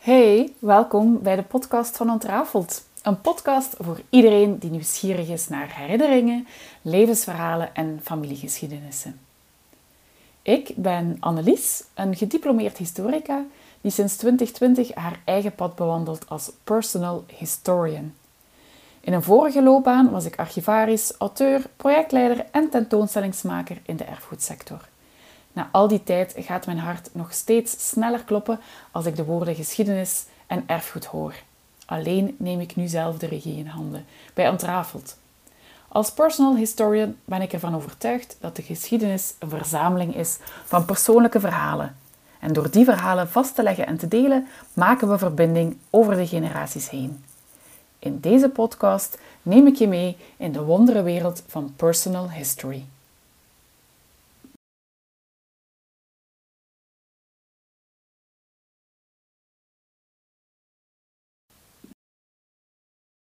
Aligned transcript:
Hey, 0.00 0.52
welkom 0.58 1.22
bij 1.22 1.36
de 1.36 1.42
podcast 1.42 1.96
van 1.96 2.10
Ontrafeld. 2.10 2.84
Een 3.02 3.20
podcast 3.20 3.74
voor 3.78 4.00
iedereen 4.10 4.58
die 4.58 4.70
nieuwsgierig 4.70 5.28
is 5.28 5.48
naar 5.48 5.76
herinneringen, 5.76 6.46
levensverhalen 6.82 7.74
en 7.74 8.00
familiegeschiedenissen. 8.02 9.20
Ik 10.42 10.72
ben 10.76 11.16
Annelies, 11.18 11.84
een 11.94 12.16
gediplomeerd 12.16 12.76
historica 12.76 13.44
die 13.80 13.90
sinds 13.90 14.16
2020 14.16 14.94
haar 14.94 15.20
eigen 15.24 15.54
pad 15.54 15.74
bewandelt 15.74 16.28
als 16.28 16.52
personal 16.64 17.24
historian. 17.36 18.14
In 19.00 19.12
een 19.12 19.22
vorige 19.22 19.62
loopbaan 19.62 20.10
was 20.10 20.24
ik 20.24 20.38
archivaris, 20.38 21.12
auteur, 21.18 21.62
projectleider 21.76 22.46
en 22.50 22.70
tentoonstellingsmaker 22.70 23.80
in 23.82 23.96
de 23.96 24.04
erfgoedsector. 24.04 24.88
Na 25.52 25.68
al 25.72 25.88
die 25.88 26.02
tijd 26.02 26.34
gaat 26.38 26.66
mijn 26.66 26.78
hart 26.78 27.08
nog 27.12 27.32
steeds 27.32 27.88
sneller 27.88 28.24
kloppen 28.24 28.60
als 28.90 29.06
ik 29.06 29.16
de 29.16 29.24
woorden 29.24 29.54
geschiedenis 29.54 30.24
en 30.46 30.64
erfgoed 30.66 31.04
hoor. 31.04 31.34
Alleen 31.86 32.36
neem 32.38 32.60
ik 32.60 32.76
nu 32.76 32.86
zelf 32.86 33.18
de 33.18 33.26
regie 33.26 33.56
in 33.56 33.66
handen, 33.66 34.04
bij 34.34 34.48
Ontrafeld. 34.48 35.16
Als 35.88 36.12
personal 36.12 36.56
historian 36.56 37.16
ben 37.24 37.42
ik 37.42 37.52
ervan 37.52 37.74
overtuigd 37.74 38.36
dat 38.40 38.56
de 38.56 38.62
geschiedenis 38.62 39.34
een 39.38 39.48
verzameling 39.48 40.16
is 40.16 40.38
van 40.64 40.84
persoonlijke 40.84 41.40
verhalen. 41.40 41.96
En 42.38 42.52
door 42.52 42.70
die 42.70 42.84
verhalen 42.84 43.28
vast 43.28 43.54
te 43.54 43.62
leggen 43.62 43.86
en 43.86 43.96
te 43.96 44.08
delen, 44.08 44.46
maken 44.72 45.08
we 45.08 45.18
verbinding 45.18 45.76
over 45.90 46.16
de 46.16 46.26
generaties 46.26 46.90
heen. 46.90 47.24
In 47.98 48.20
deze 48.20 48.48
podcast 48.48 49.18
neem 49.42 49.66
ik 49.66 49.74
je 49.74 49.88
mee 49.88 50.16
in 50.36 50.52
de 50.52 50.62
wonderenwereld 50.62 51.42
van 51.46 51.72
personal 51.76 52.30
history. 52.30 52.84